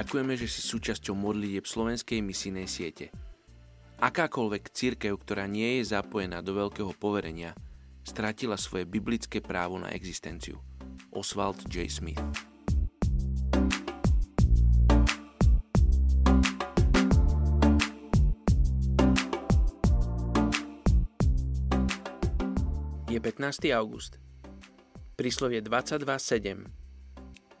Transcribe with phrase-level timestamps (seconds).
[0.00, 3.12] Ďakujeme, že si súčasťou modlitieb slovenskej misijnej siete.
[4.00, 7.52] Akákoľvek církev, ktorá nie je zapojená do veľkého poverenia,
[8.00, 10.56] stratila svoje biblické právo na existenciu.
[11.12, 11.84] Oswald J.
[11.92, 12.16] Smith
[23.04, 23.68] Je 15.
[23.76, 24.16] august.
[25.20, 26.64] Príslovie 22.7.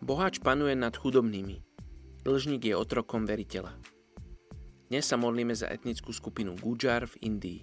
[0.00, 1.69] Boháč panuje nad chudobnými,
[2.20, 3.72] Dlžník je otrokom veriteľa.
[4.92, 7.60] Dnes sa modlíme za etnickú skupinu Gujar v Indii.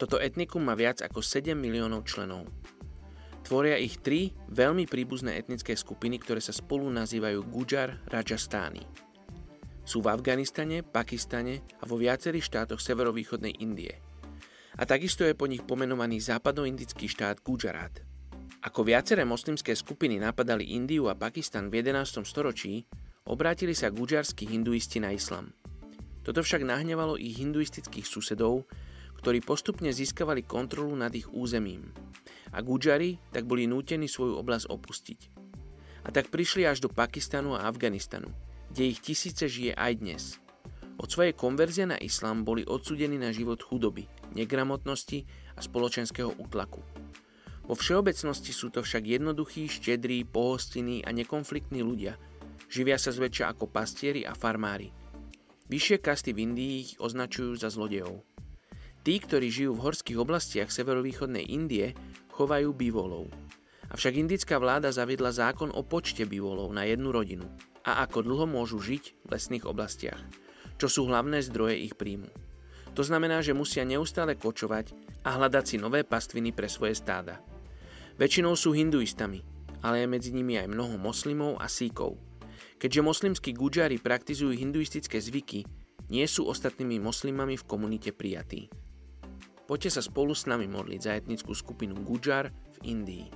[0.00, 2.48] Toto etnikum má viac ako 7 miliónov členov.
[3.44, 8.88] Tvoria ich tri veľmi príbuzné etnické skupiny, ktoré sa spolu nazývajú Gujar Rajastány.
[9.84, 14.00] Sú v Afganistane, Pakistane a vo viacerých štátoch severovýchodnej Indie.
[14.80, 18.00] A takisto je po nich pomenovaný západoindický štát Gujarat.
[18.64, 22.24] Ako viaceré moslimské skupiny napadali Indiu a Pakistan v 11.
[22.24, 22.88] storočí,
[23.28, 25.52] Obrátili sa guďarskí hinduisti na islam.
[26.24, 28.64] Toto však nahnevalo ich hinduistických susedov,
[29.20, 31.92] ktorí postupne získavali kontrolu nad ich územím.
[32.56, 35.20] A Gujari tak boli nútení svoju oblasť opustiť.
[36.04, 38.32] A tak prišli až do Pakistanu a Afganistanu,
[38.72, 40.22] kde ich tisíce žije aj dnes.
[40.96, 46.80] Od svojej konverzie na islám boli odsudení na život chudoby, negramotnosti a spoločenského útlaku.
[47.68, 52.16] Vo všeobecnosti sú to však jednoduchí, štedrí, pohostinní a nekonfliktní ľudia,
[52.68, 54.92] Živia sa zväčša ako pastieri a farmári.
[55.72, 58.20] Vyššie kasty v Indii ich označujú za zlodejov.
[59.00, 61.96] Tí, ktorí žijú v horských oblastiach severovýchodnej Indie,
[62.28, 63.32] chovajú bivolov.
[63.88, 67.48] Avšak indická vláda zaviedla zákon o počte bivolov na jednu rodinu
[67.88, 70.20] a ako dlho môžu žiť v lesných oblastiach,
[70.76, 72.28] čo sú hlavné zdroje ich príjmu.
[72.92, 74.92] To znamená, že musia neustále kočovať
[75.24, 77.40] a hľadať si nové pastviny pre svoje stáda.
[78.20, 79.40] Väčšinou sú hinduistami,
[79.80, 82.20] ale je medzi nimi aj mnoho moslimov a síkov–
[82.78, 85.66] Keďže moslimskí gudžári praktizujú hinduistické zvyky,
[86.08, 88.72] nie sú ostatnými moslimami v komunite prijatí.
[89.68, 93.28] Poďte sa spolu s nami modliť za etnickú skupinu Gudžar v Indii.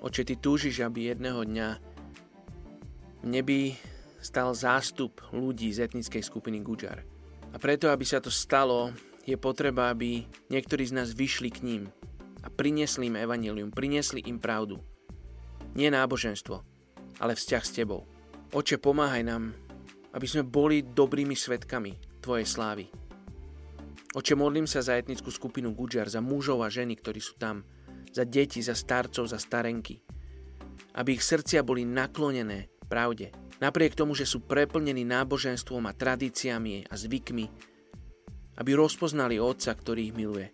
[0.00, 1.68] Oče, ty túžiš, aby jedného dňa
[3.20, 3.76] v nebi
[4.24, 7.04] stal zástup ľudí z etnickej skupiny Gudžar.
[7.52, 8.96] A preto, aby sa to stalo,
[9.28, 11.82] je potreba, aby niektorí z nás vyšli k ním
[12.40, 14.80] a priniesli im evanilium, priniesli im pravdu.
[15.76, 16.56] Nie náboženstvo,
[17.20, 18.08] ale vzťah s tebou.
[18.50, 19.54] Oče, pomáhaj nám,
[20.10, 22.90] aby sme boli dobrými svetkami Tvojej slávy.
[24.10, 27.62] Oče, modlím sa za etnickú skupinu Gudžar, za mužov a ženy, ktorí sú tam,
[28.10, 30.02] za deti, za starcov, za starenky.
[30.98, 33.30] Aby ich srdcia boli naklonené pravde.
[33.62, 37.46] Napriek tomu, že sú preplnení náboženstvom a tradíciami a zvykmi,
[38.58, 40.50] aby rozpoznali Otca, ktorý ich miluje.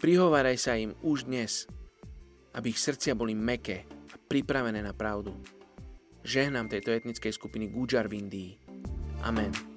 [0.00, 1.68] Prihováraj sa im už dnes,
[2.56, 5.59] aby ich srdcia boli meké a pripravené na pravdu.
[6.24, 8.50] Žehnám tejto etnickej skupiny Gujar v Indii.
[9.24, 9.69] Amen.